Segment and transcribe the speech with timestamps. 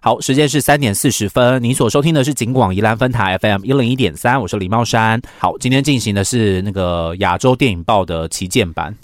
[0.00, 1.60] 好，时间是三点四十分。
[1.60, 5.20] 您所收听的是景广宜兰分台 FM 一零一点三，我是李茂山。
[5.38, 8.94] 好，今天进行的是那个亚洲电影报的旗舰版，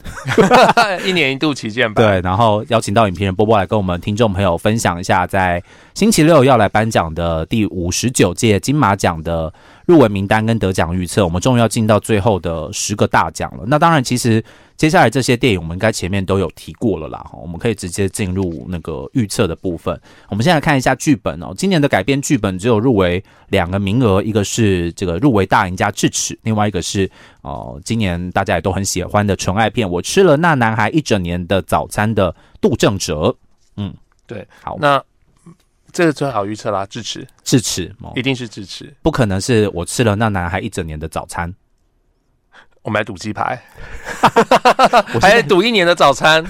[1.04, 2.07] 一年一度旗舰版。
[2.07, 5.61] 对，然后邀请到影评人波波来跟我们听众朋友分享一下，在
[5.95, 9.53] 星期六要来颁奖的第五十九届金马奖的
[9.87, 11.25] 入围名单跟得奖预测。
[11.25, 13.64] 我们终于要进到最后的十个大奖了。
[13.66, 14.45] 那当然，其实。
[14.77, 19.98] 接下来这些电影我们应该前面都有提过了啦，哈，我们可以直接进入那个预测的部分。
[20.29, 27.09] 我们现在看一下剧本哦，今年的改编剧本只有入围两个名额，一个是这个入围大赢家智齿，另外一个是
[27.43, 33.37] 哦，今年大家也都很喜欢的纯爱片《我吃了那男孩一整年的早餐》的杜正哲。
[33.77, 33.95] 嗯，
[34.27, 35.01] 对，好，那
[35.95, 41.55] 这个最好预测啦，智齿，智齿，一定是智齿，不可能是我吃了那男孩一整年的早餐。
[42.83, 43.59] 我们来赌鸡排，
[45.15, 46.45] 我还赌一年的早餐，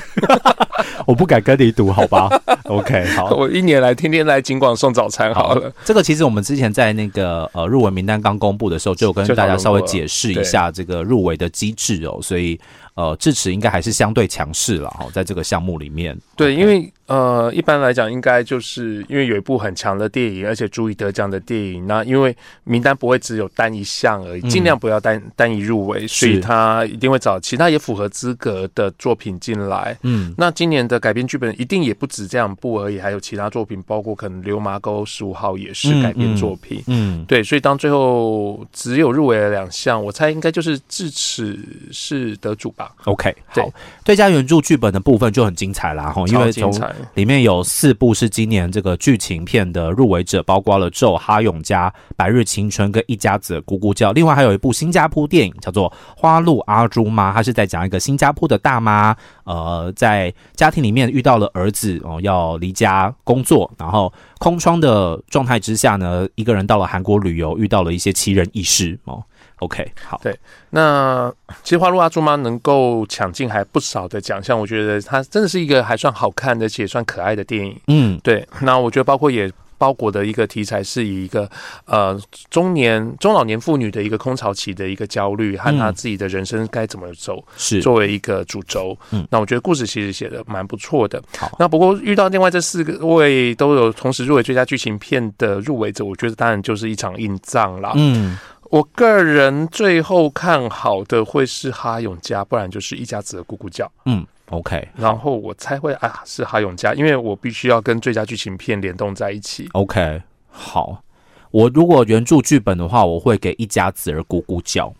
[1.06, 2.28] 我不敢跟你赌，好吧
[2.64, 5.70] ？OK，好，我一年来天天来金广送早餐好了。
[5.84, 12.58] 这个其实我们之前在那个呃入围名单刚公布的时候，就有跟大家稍微解释一下这个入围的机制哦，所以。
[12.94, 16.16] 呃，智齿应该还是相对强势了哈，在这个项目里面。
[16.36, 29.96] 对，因为呃，一般来讲，应该就是因为有一部很强的电影，而且足以得奖的电影，那因为名单不会只有单一项而已，尽量不要单单一入围，所以他一定会找其他也符合资格的作品进来。
[30.02, 36.82] 嗯，那今年的改编剧本一定也不止这两部而已，还有其他作品，包括可能《流麻沟十五号》也是改编作品。
[36.86, 41.58] 嗯，对，所以当最后只有入围了两项，我猜应该就是智齿
[41.90, 42.83] 是得主吧。
[43.04, 43.68] OK，好，
[44.04, 46.72] 最佳原著剧本的部分就很精彩啦，哈，因为从
[47.14, 69.22] 里面有四部是今年这个剧情片的入围者，包括了《咒》、《哈永家》、《白日青春》跟《一家子咕咕叫》，另外还有一部新加坡电影叫做《花路阿朱妈》，它是在讲一个新加坡的大妈，呃，在家庭里面遇到了儿子哦，要离家工作，然后空窗的状态之下呢，一个人到了韩国旅游，遇到了一些奇人异事哦。
[69.64, 70.38] OK，好，对，
[70.70, 77.74] 那其实《花路阿朱妈》能够抢进还不少的奖项，我觉得它真的是一个还算好看的且算可爱的电影。
[77.86, 81.50] 嗯，对，那我觉得包括也包裹的一个题材是以一个
[81.86, 82.18] 呃
[82.48, 88.96] 中年中老年妇女的一个空巢期的一个焦虑和她自己的人生该怎么走，是作为一个主轴。
[89.10, 91.22] 嗯，那我觉得故事其实写的蛮不错的。
[91.36, 97.92] 好，那不过遇到另外这四个位都有同时入围最佳剧情片的入围者，我觉得当然就是一场硬仗啦。
[97.96, 98.38] 嗯。
[98.70, 103.90] 我个人最后看好的会是哈永家，不然就是一家子的咕咕叫。
[104.06, 104.88] 嗯，OK。
[104.96, 109.68] 然后我猜会啊是哈永家，因为我必须要跟最佳剧情片联动在一起。
[109.72, 111.02] OK，好。
[111.50, 114.92] 我如果原著剧本的话，我会给一家子儿咕咕叫。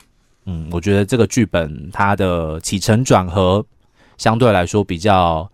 [0.46, 3.64] 嗯，我觉得这个剧本它的起承转合
[4.18, 5.50] 相对来说比较，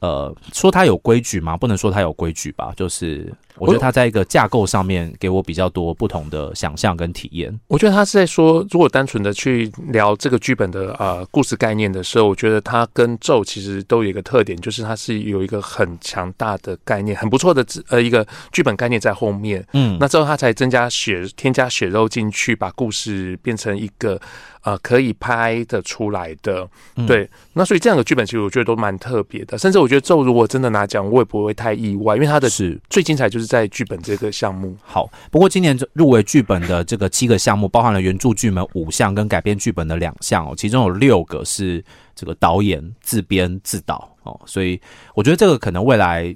[0.00, 1.56] 呃，说它有规矩吗？
[1.56, 3.32] 不能说它有规矩吧，就是。
[3.56, 7.60] 我觉得他在一个架构上面给我比较多不同的想象跟体验。
[7.66, 19.62] 我觉得他是在说，如果单纯的去聊这个剧本的呃故事概念的时候，我觉得他跟咒其实都有一个特点，就是它是有一个很强大的概念，很不错的呃一个剧本概念在后面。
[19.74, 24.18] 嗯，那之后他才增加血添加血肉进去，把故事变成一个
[24.62, 26.66] 呃可以拍的出来的。
[27.06, 33.50] 对，那所以这样的剧本其实我觉得都蛮特别的，甚至我觉得咒如果真的拿奖，我也不会太意外，因为他的是最精彩就是。
[33.50, 35.10] 在剧本这个项目，好。
[35.28, 41.84] 不过今年入围剧本的这个七个项目，包含了原著剧本五项跟改编剧本的两项哦，其中有六个是
[42.14, 44.80] 这个导演自编自导哦，所以
[45.16, 46.32] 我觉得这个可能未来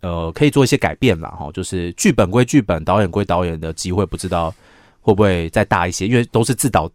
[0.00, 4.48] 呃可以做一些改变啦哈，就是剧本归剧本，导演归导演的机会，不知道
[5.02, 6.90] 会不会再大一些，因为都是自导。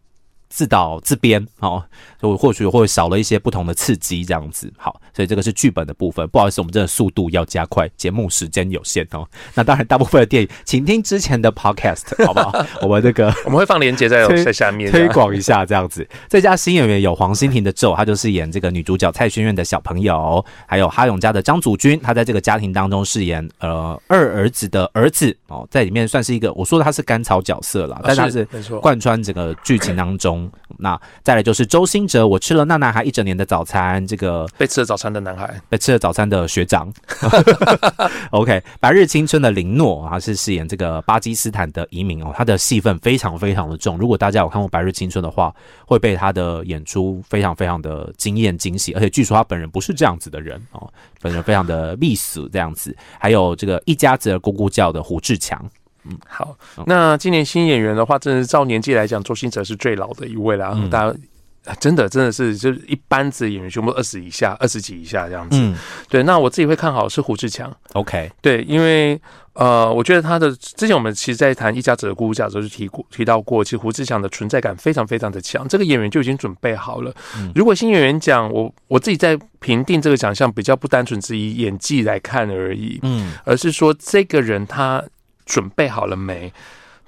[0.49, 1.83] 自导自编哦，
[2.21, 6.27] 就或许会少了一些不同的刺激，这样子好，所以这个是剧本的部分。
[6.27, 9.27] 不好意思，我们真的速度要加快，节目时间有限哦。
[9.55, 12.63] 那当然，大部分的电影，请听之前的 podcast 好不好？
[12.83, 16.07] 我们这个我们会放链接在在下面推广一下，这样子。
[16.29, 28.45] 这家新演员有黄心婷的咒，她就是演这个女主角蔡轩院的小朋友；还有哈永家的张祖君，他在这个家庭当中饰演呃二儿子的儿子哦，在里面算是一个我说的他是甘草角色了，但他是
[28.81, 30.49] 贯穿整个剧情当中。
[30.79, 34.05] 那再来就是周星哲，我吃了那男孩一整年的早餐。
[34.05, 36.91] 这个被吃了早餐的男孩，被吃了早餐的学长。
[38.31, 43.97] OK，白日青春的林诺啊，是饰演这个巴基斯坦的移民哦，他的戏份非常非常的重。
[43.97, 45.53] 如果大家有看过白日青春的话，
[45.85, 48.93] 会被他的演出非常非常的惊艳惊喜。
[48.93, 50.87] 而且据说他本人不是这样子的人哦，
[51.21, 52.95] 本人非常的密死这样子。
[53.19, 55.63] 还有这个一家子的咕咕叫的胡志强。
[56.03, 56.57] 嗯，好。
[56.85, 60.77] 那今年新演员的话，真的是照年纪来讲，周星哲是最老的一位了。
[60.89, 61.15] 大家
[61.81, 65.57] 真的真的是就是一班子演员全部二十以下、二十几以下这样子。
[65.59, 65.75] 嗯
[66.07, 67.75] 对，那我自己会看好是胡志强。
[67.91, 69.19] ，OK，对，因为
[69.51, 77.13] 呃，我觉得他的之前我们其实，在谈一家子的姑姑家的时候就提过提到过，其实胡志强的存在感非常非常的强，这个演员就已经准备好了。
[77.35, 85.03] 嗯如果新演员奖，我我自己在评定这个奖项，比较不单纯只以演技来看而已，嗯而是说这个人他
[85.47, 86.53] 准备好了没？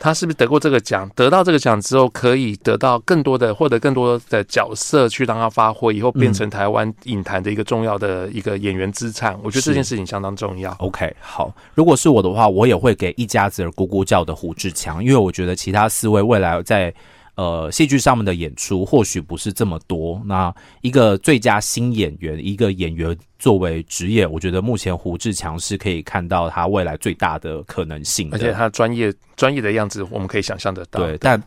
[0.02, 1.12] 他是不是得过这个奖？
[1.14, 9.38] 得到这个奖之后，可以得到更多的获得更多的角色去让他发挥，以后变成台湾影坛的一个重要的一个演员资产。
[9.44, 10.72] 我觉得这件事情相当重要。
[10.80, 11.54] OK，好。
[11.76, 16.94] 如果是我的话，我也会给一家子儿咕咕叫的胡志强，因为我觉得其他四位未来在
[17.40, 20.22] 呃戏剧上面的演出或许不是这么多。
[20.26, 28.36] 那一个最佳新演员，一个演员作为职业，我觉得目前胡志强是可以看到他未来最大的可能性的。
[28.36, 31.00] 而且他专业专业的样子，我们可以想象得到。
[31.00, 31.42] 对，但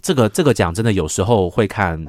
[0.00, 2.02] 这个这个奖真的有时候会看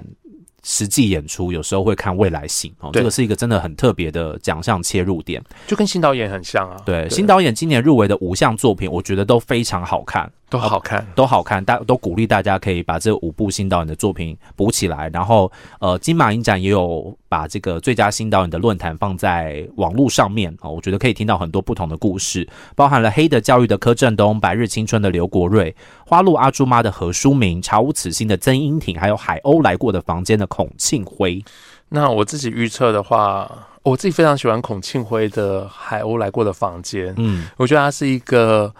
[0.63, 2.91] 实际演出，有时候会看未来性哦。
[2.93, 5.43] 这个是一个真的很特别的奖项切入点。
[5.67, 6.77] 就跟新导演很像啊。
[6.85, 10.31] 对，新导演今年入围的五项作品，我觉得都非常好看。
[10.51, 11.03] 都好看。
[11.15, 15.09] 都好看，大都鼓励大家可以把这五部新导演的作品补起来。
[15.11, 25.71] 然后，呃，金马影展也有把这个最佳新导演的论坛放在网络上面哦，我觉得可以听到很多不同的故事，包含了《黑的教育》的柯震东、《白日青春》的刘国瑞、
[26.05, 31.43] 《花路阿朱妈》的何书明、《查无此心》的曾荫庭，还有《海鸥来过的房间》的孔庆辉。
[31.89, 33.49] 那我自己预测的话，
[33.83, 37.07] 我自己非常喜欢孔庆辉的《海鸥来过的房间》。
[37.17, 38.73] 嗯我觉得他是一个，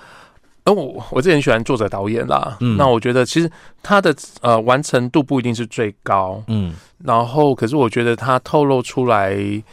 [0.64, 2.58] 呃，我我自己很喜欢作者导演啦。
[2.60, 6.74] 嗯那我觉得其实他的呃完成度不一定是最高，嗯
[7.04, 9.64] 然后可是我觉得他透露出来。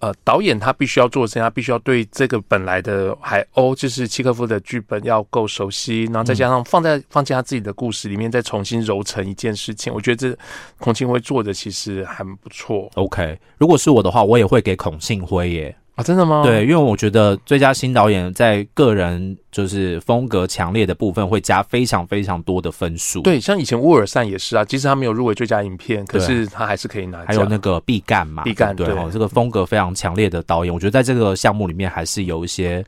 [0.00, 9.92] 呃，导演他必须要做的事情，他必须要对这个本来的海鸥，就是契诃夫的剧本要够熟悉，然后再加上放在放进他自己的故事里面，再重新揉成一件事情。
[9.92, 10.38] 我觉得这
[10.78, 15.76] 孔庆辉做的其实还不错，OK，如果是我的话，我也会给孔庆辉耶。
[15.98, 16.42] 啊，真的吗？
[16.44, 27.24] 对，因为我觉得最佳新导演在个人就是风格强烈的部分会加非常非常多的分数。，对，像以前乌尔善也是啊，即使他没有入围最佳影片，可是他还是可以拿。
[27.26, 32.84] 还有那个毕赣嘛，毕赣对这个风格非常强烈的导演，我觉得在这个项目里面还是有一些。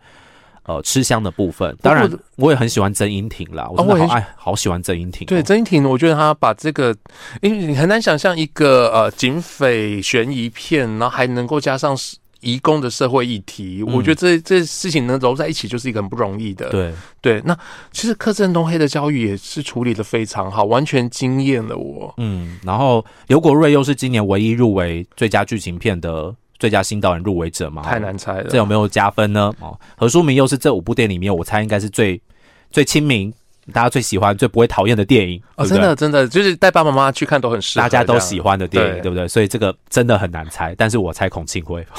[0.65, 6.95] 呃，吃香的部分，当然我也很喜欢曾荫庭啦，我真的好爱、好喜欢曾荫庭哦、对曾荫庭，我觉得他把这个，
[7.41, 11.97] 因为你很难想象一个呃警匪悬疑片，然后还能够加上
[12.41, 16.69] 移工的社会议题，嗯我觉得这这事情能揉在一起就是一个很不容易的。
[16.71, 17.57] 对，对，那
[17.93, 22.13] 其实柯震东黑的教育也是处理的非常好，完全惊艳了我。
[22.17, 29.53] 嗯，然后刘国瑞又是今年唯一入围最佳剧情片的最佳新导演入围者嘛，太难猜了，这有没有加分呢？
[29.61, 32.21] 哦，何书明又是这五部电影里面，我猜应该是最
[32.71, 33.33] 最亲民、
[33.71, 39.27] 大家最喜欢、最不会讨厌的电影哦，真的真的就是带爸爸妈妈去看都很适合，大家都喜欢的电影，对对不对？
[39.29, 41.87] 所以这个真的很难猜，但是我猜孔庆辉，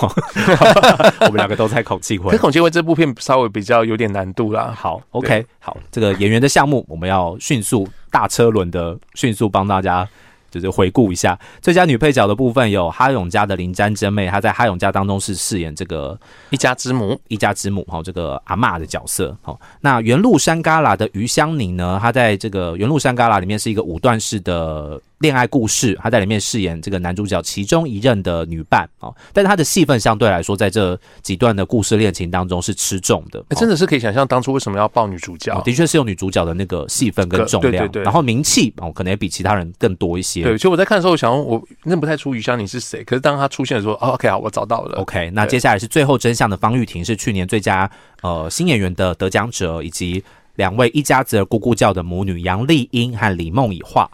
[1.22, 2.38] 我们两个都猜孔庆辉可。
[2.38, 4.74] 孔庆辉这部片稍微比较有点难度啦。
[4.78, 10.08] 好，OK，好，这个演员的项目我们要迅速大车轮的迅速帮大家。
[10.52, 16.20] 就是回顾一下最佳女配角的部分，有哈永家的林詹真妹，她在哈永家当中是饰演这个
[16.50, 19.58] 一家之母，一家之母哈，这个阿嬷的角色哈。
[19.80, 33.82] 那原路山旮旯的余香凝呢，她在这个原路山旮旯里面是一个五段式的恋爱故事，她在里面饰演这个男主角其中一任的女伴哦，但是她的戏份相对来说，在这几段的故事恋情当中是吃重的，欸真的。
[33.82, 35.52] 是可以想象当初为什么要抱女主角。
[35.52, 40.44] 哦的确是有女主角的那个戏份跟重量，对对对然后名气哦，可能也比其他人更多一些。
[40.44, 45.00] 对，其实我在看的时候，我想我认不太出余香凝是谁，可是当她出现的时候，哦，OK 啊，我找到了。
[45.00, 47.90] OK，那接下来是最后真相的方玉婷，是去年最佳
[48.22, 50.24] 呃新演员的得奖者，以及
[50.58, 54.08] 两位一家子的咕咕叫的母女杨丽英和李梦以画。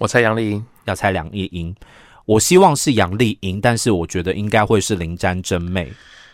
[0.00, 1.76] 我猜杨丽英，要猜杨丽英，
[2.24, 5.92] 我希望是杨丽英，但是我觉得应该会是林詹真妹。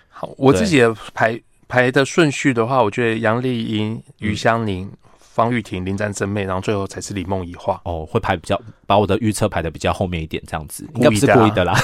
[0.09, 4.89] 好，我自己的排排的顺序的话，我觉得杨丽英、于香凝、
[5.37, 7.79] 方玉婷、林詹真妹，然后最后才是李梦怡画。
[7.85, 11.79] 哦，会排比较把我的预测排的比较后面一点，这样子应该不是故意的啦。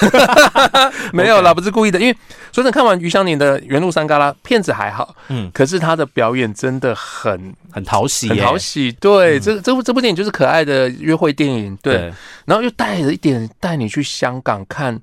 [1.13, 2.13] 没有啦，不是故意的，因为
[2.51, 8.91] 说真的，看完余香凝的《原路山旮旯》片子还好，嗯，可是她的表演真的很很讨喜耶，很讨喜。
[8.93, 12.11] 对，嗯这这部这部电影就是可爱的约会电影，对，
[12.45, 14.99] 然后又带了一点带你去香港看。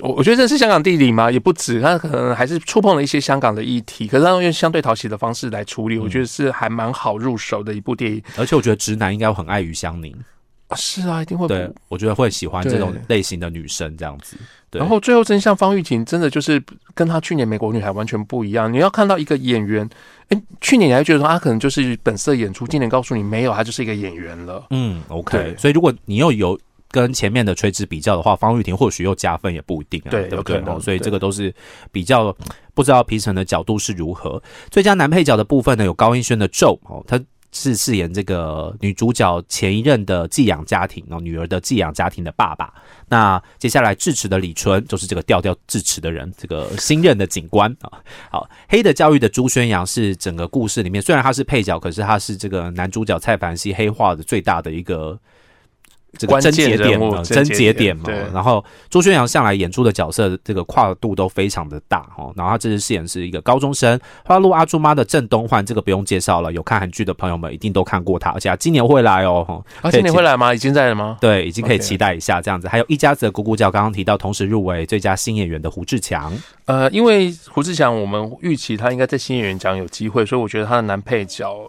[0.00, 8.22] 我我觉得这是香港地理嘛，也不止，他可能还是触碰了一些香港的议题，可是他用相对讨喜的方式来处理，我觉得是还蛮好入手的一部电影。
[8.38, 10.16] 而且我觉得直男应该会很爱余香凝，
[10.68, 14.36] 啊是啊，一定会对我觉得会喜欢这种对类型的女生这样子。
[14.70, 16.62] 对然后最后真相方玉婷真的就是
[16.94, 18.72] 跟她去年美国女孩完全不一样。
[18.72, 19.86] 你要看到一个演员，
[20.30, 24.64] 哎，去年你还觉得说她可能就是本色演出，今年告诉你没有，她就是一个演员了。
[24.70, 25.54] 嗯，OK。
[25.58, 26.58] 所以如果你又有
[26.92, 30.58] 跟前面的垂直比较的话，方玉婷或许又加分也不一定啊，对对不对？
[30.66, 31.52] 哦所以这个都是
[31.90, 32.36] 比较
[32.74, 34.40] 不知道评审的角度是如何。
[34.70, 37.18] 最佳男配角的部分呢，有高英轩的咒哦，他
[37.50, 42.72] 是饰演这个女主角前一任的寄养家庭哦，女儿的寄养家庭的爸爸。
[43.08, 48.00] 那接下来智齿的李纯就是这个调调智齿的人，这个新任的警官啊。
[48.30, 55.18] 好，黑的教育的朱宣阳是整个故事里面虽然他是配角，可是他是这个男主角蔡凡熙黑化的最大的一个。
[56.18, 58.04] 这个关键症结点嘛，症症结点嘛，
[58.34, 62.32] 然后朱宣阳向来演出的角色，这个跨度都非常的大哦。
[62.36, 69.44] 然后他这次饰演是一个高中生，花路阿朱妈的郑东焕，这个不用介绍了，有看韩剧的朋友们一定都看过他，而且他今年会来哦。
[69.48, 70.54] 哦啊，今年会来吗？
[70.54, 71.16] 已经在了吗？
[71.20, 72.68] 对，已经可以期待一下这样子。
[72.68, 76.32] 还有一家子的咕咕叫，刚刚提到，同时入围最佳新演员的胡志强。
[76.66, 81.68] 呃，因为胡志强，我们预期他应该在新演员奖有机会，所以我觉得他的男配角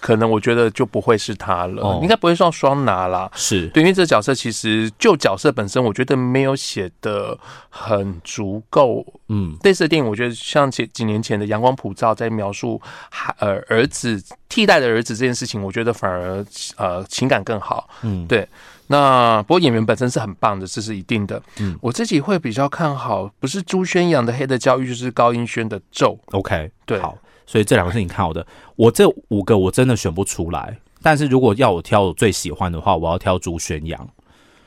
[0.00, 3.30] 可能我觉得就不会是他了，哦应该不会算双拿啦。
[3.34, 7.38] 是，对，因为这个角色其实就角色本身，我觉得没有写的
[7.68, 9.04] 很足够。
[9.28, 16.44] 嗯，类似的电影，我觉得像几几年前的《阳光普照》在描述孩呃儿子替代的儿子这件事情，我觉得反而
[16.76, 17.88] 呃情感更好。
[18.02, 18.46] 嗯，对
[18.86, 21.42] 那不过演员本身是很棒的，这是一定的。
[21.58, 26.18] 嗯我自己会比较看好，不是朱宣阳的《黑的教育》，就是高英轩的《咒》。
[26.36, 27.16] OK，对好，
[27.46, 28.46] 所以这两个是你看好的。
[28.76, 34.08] 我这五个我真的选不出来，但是如果要我挑我最喜欢的话，我要挑朱宣阳。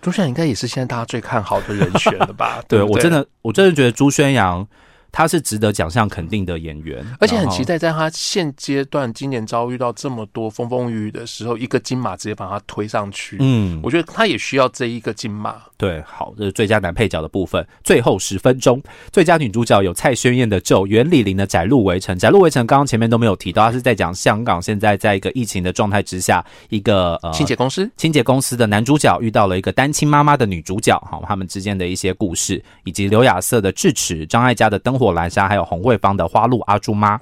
[0.01, 2.61] 朱宣阳应该也是现在大家最看好的人选了吧？
[2.69, 4.65] 对不我真的，我真的觉得朱宣阳
[5.11, 7.63] 他是值得奖项肯定的演员，而且很期。
[7.63, 13.37] 待，在他现阶段今年遭遇到这么多风风雨雨的时候，一个金马直接把他推上去。
[13.39, 15.55] 嗯，我觉得他也需要这一个金马。
[15.75, 17.65] 对，好，这是最佳男配角的部分。
[17.83, 22.15] 最后十分钟，最佳女主角有蔡轩燕的《咒》，袁李玲的《窄路围城》。
[22.19, 37.19] 窄路围城刚刚前面都没有提到，他是在讲香港现在在一个疫情的状态之下，一个呃清洁公司，清洁公司的男主角遇到了一个单亲妈妈的女主角，好，他们之间的一些故事，以及刘亚瑟的智齿、张艾嘉的灯火阑珊，还有红慧芳的花路阿朱妈。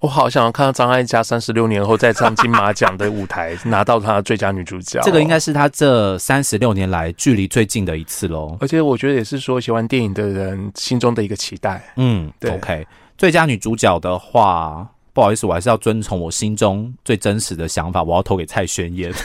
[0.00, 4.98] 我好想要看到张艾嘉三十六年后再上金马奖的舞台拿到她的最佳女主角。
[5.02, 8.56] 这个应该是她这三十六年来距离最近的一次喽。
[8.60, 11.82] 而且我觉得也是说喜欢电影的人心中的一个期待。
[11.96, 12.86] 嗯，对，OK。
[13.18, 19.12] 最佳女主角的话，不好意思，我还是要遵从我心中最真实的想法，我要投给蔡轩燕。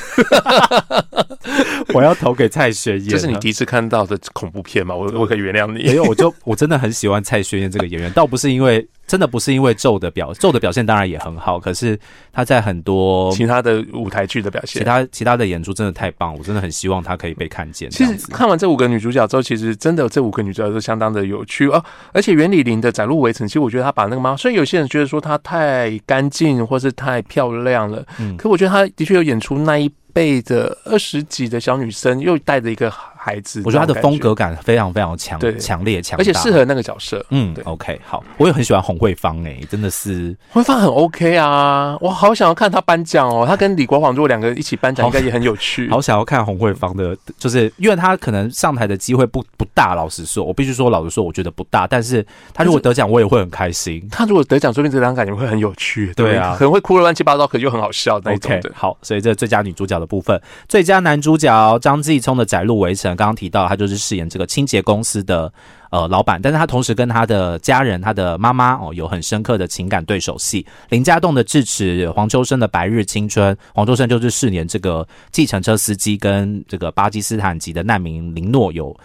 [1.94, 3.10] 我要投给蔡轩燕。
[3.10, 4.96] 这是你第一次看到的恐怖片吗？
[4.96, 5.96] 我我可以原谅你没。
[5.96, 11.98] 有，我就我真的很喜欢蔡轩燕这个演员，倒不是因为真的不是因为咒的表咒的表现当然也很好，可是
[12.34, 14.82] 他在很多其他的舞台剧的表现。
[14.82, 17.90] 其他其他的演出真的太棒，我真的很希望他可以被看见。
[17.90, 21.84] 其实看完这五个女主角之后，其实真的这五个女主角都相当的有趣哦。
[22.14, 32.92] 而且袁李玲的《窄路围城》，其实我觉得她把那个妈，虽然有些人觉得说她太干净或是太漂亮了，嗯可我觉得她的确有演出那一辈的二十几的小女生，又带着一个
[33.26, 37.26] 孩子，我觉得他的风格感非常非常强对强烈强大，而且适合那个角色。
[37.32, 43.44] 嗯，OK，好，我也很喜欢洪慧芳诶、真的是慧芳很 OK 啊，我好想要看她颁奖哦。
[43.48, 45.90] 她跟李国煌如果两个人一起颁奖，应该也很有趣。
[45.92, 51.88] 好想要看洪慧芳的，就是因为他可能上台的机会不不大，老实说，我必须说老实说，我觉得不大。
[51.88, 54.08] 但是他如果得奖，我也会很开心。
[54.12, 58.72] 他如果得奖，说不定这张感觉会很有趣，不对啊可能会哭的乱七八糟，可就很好笑那一种的。
[58.76, 65.52] 好，所以这最佳女主角的部分，最佳男主角张继聪的《窄路围城》，刚刚提到他就是饰演这个清洁公司的
[65.92, 70.66] 呃老板，但是他同时跟他的家人、他的妈妈哦有很深刻的情感对手戏。
[70.90, 78.96] 林家栋的智齿，黄秋生的白日青春，黄秋生就是饰演这个计程车司机跟这个巴基斯坦籍的难民林诺有。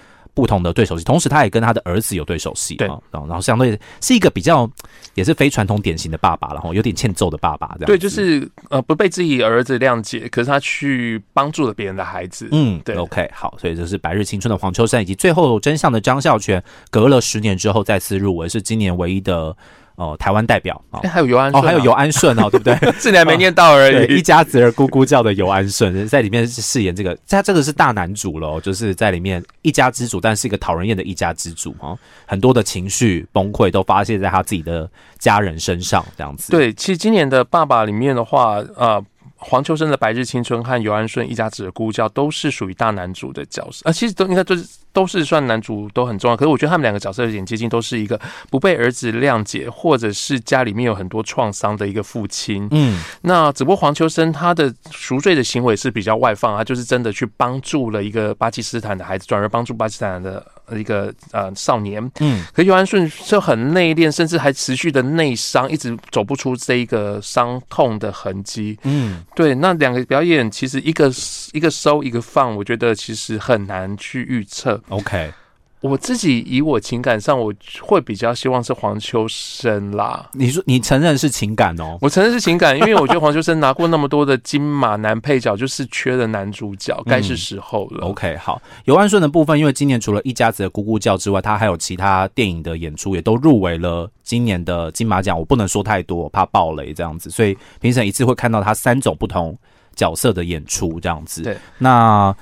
[0.41, 4.67] 不同的对手戏，同时他也跟他的儿子有对手戏，对啊然后然后相对是一个比较
[5.13, 7.87] 也是非传统典型的爸爸，然后有点欠揍的爸爸这样。
[7.87, 12.49] 对，就是呃不被自己儿子谅解，可是他去帮助了别人的孩子。
[12.53, 19.55] 嗯，对，OK，好，所以这是《白日青春》的黄秋生，以及最后真相的张孝全，隔了十年之后再次入围，是今年唯一的
[20.01, 21.11] 呃台湾代表啊哎、。
[21.11, 22.75] 还有尤安哦，还有尤安顺哦， 对不对？
[22.99, 24.23] 是你还没念到而已，一。
[24.23, 34.89] 家子儿咕咕叫的尤安顺在里面饰演这个，他这个是大男主喽，就是在里面一家之主，但是一个讨人厌的一家之主哦，很多的情绪崩溃都发泄在他自己的
[35.19, 39.05] 家人身上，这样子。，对，其实今年的爸爸里面的话，呃。
[39.41, 46.37] 黄秋生的《白日青春》和尤安顺一家子的孤教都是属于大男主的角色，啊、其实都应该都是都是算男主都很重要。
[46.37, 48.21] 可是我觉得他们两个角色有点接近，都是一个
[48.51, 52.69] 不被儿子谅解，或者是家里面有很多创伤的一个父亲。
[52.71, 60.45] 嗯，那只不过黄秋生他的赎罪的行为是比较外放，他就是真的去帮助了一个巴基斯坦的孩子，转而帮助巴基斯坦的
[60.79, 68.79] 一个呃少年，嗯，可尤安顺就很内敛，甚至还持续的内伤，一直走不出这一个伤痛的痕迹。
[68.85, 71.11] 嗯，对，那两个表演其实一个
[71.53, 74.81] 一个收一个放，我觉得其实很难去预测。
[74.89, 75.33] OK，
[75.81, 80.29] 我自己以我情感上，我会比较希望是黄秋生啦。
[80.35, 81.97] 你说你承认是情感哦？
[82.03, 88.07] 我承认是情感，因为我觉得黄秋生拿过那么多的金马男配角，就是缺了男主角，该是时候了。
[88.07, 95.39] OK，好，尤安顺的部分，因为今年除了一家子的咕咕叫之外，他还有其他电影的演出，也都入围了今年的金马奖。
[95.39, 99.57] 我不能说太多，我怕爆雷这样子，所以评审一次会看到他三种不同
[99.97, 101.41] 角色的演出这样子。
[101.43, 102.37] 对，那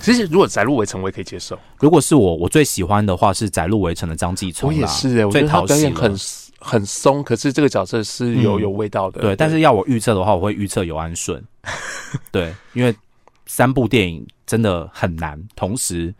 [0.00, 1.58] 其实如果窄入围城，我也可以接受。
[1.78, 6.16] 如果是我，我最喜欢的话是窄入围城的张继聪我啦，也是哎、我觉得他表演很
[6.58, 9.20] 很松，可是这个角色是有、嗯有味道的。
[9.20, 11.42] 对，但是要我预测的话，我会预测尤安顺。
[12.32, 12.94] 对，因为
[13.46, 16.14] 三部电影真的很难同时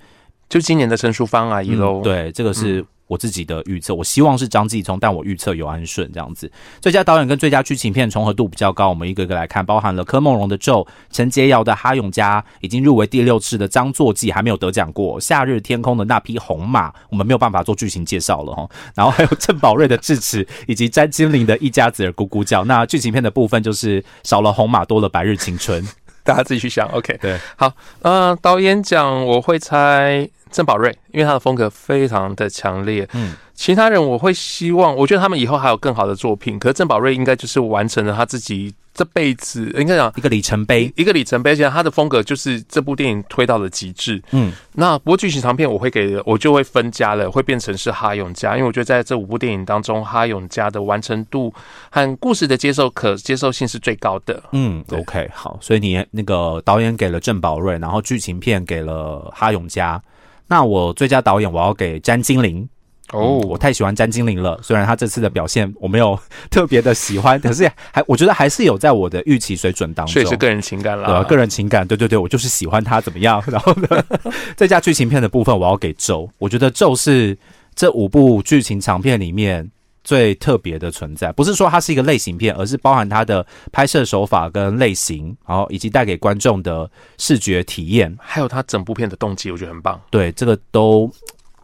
[0.49, 3.93] 就今年的陈淑芳阿姨喽、嗯，对，这个是我自己的预测。
[3.93, 6.49] 我希望是张继聪，但我预测有安顺这样子。
[6.81, 18.69] 最佳导演跟最佳剧情片重合度比较高，我们一个一个来看，包含了柯梦荣的《咒》、陈洁瑶的《哈永家》，已经入围第六次的张作骥还没有得奖过，《夏日天空》的那匹红马，我们没有办法做剧情介绍了哈。
[18.95, 22.63] 然后还有郑宝瑞的《智齿》，以及詹金玲的《一家子儿咕咕叫》。
[22.65, 25.85] 那剧情片的部分就是少了红马，多了白日青春。
[26.23, 26.87] 大家自己去想。
[26.89, 33.09] OK，对，好，呃，导演奖我会猜郑宝瑞，因为他的风格非常的强烈。
[33.15, 40.13] 嗯，其他人我会希望，我觉得他们以后还有更好的作品，可是郑宝瑞应该就是完成了他自己这辈子应该讲。
[40.17, 40.93] 一个里程碑。
[40.97, 44.21] 一个里程碑，而且他的风格就是这部电影推到了极致。
[44.33, 51.53] 嗯，那不过剧情长片我会给，我就会分家了，会变成是哈永家，因为我觉得在这五部电影当中，哈永家的完成度
[51.91, 54.43] 和故事的接受可接受性是最高的。
[54.53, 60.03] 嗯，OK，好，所以你那个导演给了郑宝瑞，然后剧情片给了哈永嘉，
[60.51, 62.69] 那我最佳导演我要给詹金玲。
[63.13, 66.17] 哦嗯我太喜欢詹金玲了，虽然她这次的表现我没有
[66.49, 70.13] 特别的喜欢， 可是还我觉得还是有在我的预期水准当中。
[70.13, 71.07] 所以是个人情感啦。
[71.07, 73.43] 对啊，个人情感，对对对，我就是喜欢她怎么样。
[73.51, 74.05] 然后呢，
[74.55, 76.31] 再加剧情片的部分，我要给咒。
[76.39, 77.37] 我觉得咒是
[77.75, 79.69] 这五部剧情长片里面
[80.11, 88.13] 最特别的存在，不是说它是一个类型片，而是包含它的拍摄手法跟类型，然后以及带给观众的视觉体验。
[88.21, 90.01] 还有它整部片的动机，我觉得很棒。
[90.11, 91.09] 对，这个都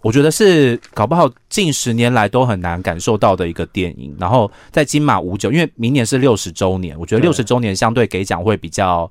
[0.00, 4.14] 我觉得是搞不好近十年来都很难感受到的一个电影。
[4.16, 9.10] 然后在金马五九，因为明年是六十周年，我觉得六十周年相对给奖会比较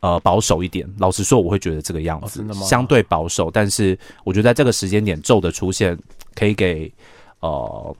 [0.00, 0.86] 呃保守一点。
[0.98, 5.98] 老实说，我会觉得这个样子、相对保守，但是我觉得在这个时间点，咒的出现
[6.34, 6.92] 可以给
[7.40, 7.96] 呃。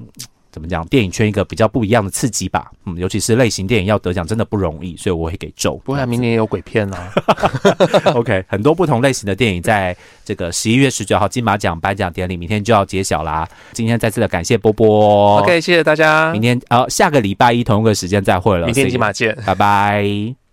[0.50, 0.86] 怎么讲？
[0.88, 5.80] 电影圈一个比较不一样的刺激吧，嗯，尤其是类型电影要得奖真的不容易，所以我会给咒。
[5.84, 7.12] 不会啊，明年也有鬼片啊。
[8.14, 13.48] OK，很多不同类型的电影在这个十一月十九号金马奖颁奖典礼，明天就要揭晓啦。
[13.72, 19.36] 今天再次的感谢波波 OK，谢谢大家，明天呃下个礼拜一同一个时间再会了，明天金马见。
[19.46, 20.47] 拜拜。